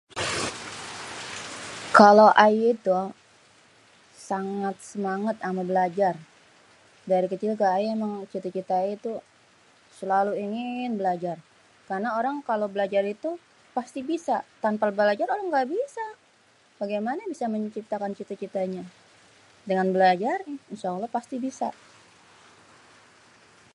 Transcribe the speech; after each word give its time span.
kalo 1.97 2.27
ayé 2.45 2.69
tuh 2.85 3.05
sangat 4.29 4.75
semangêt 4.91 5.37
ama 5.49 5.61
belajar 5.71 6.15
dari 7.11 7.27
kecil 7.31 7.51
tuh 7.59 7.69
êmang 7.93 8.13
ayé 8.17 8.25
diceritain 8.33 8.97
selalu 9.99 10.31
ingin 10.45 10.91
belajar, 10.99 11.37
karna 11.87 12.07
kalo 12.09 12.19
orang 12.21 12.35
itu 12.41 12.45
kalo 12.49 12.63
belajar 12.75 13.03
tuh 13.25 13.35
pasti 13.75 13.99
bisa 14.11 14.35
kalo 14.61 14.75
ga 14.91 14.97
belajar 14.99 15.27
orang 15.33 15.49
gabisa 15.55 16.07
bagaimana 16.81 17.21
bisa 17.33 17.45
menciptakan 17.53 18.11
cita-citanyê 18.17 18.83
,dengan 19.69 19.87
belajar 19.95 20.37
insyaallah 20.73 21.09
pasti 21.15 21.35
bisa. 21.47 21.69